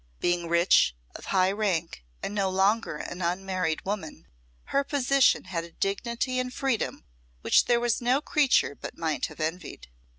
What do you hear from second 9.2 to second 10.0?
have envied.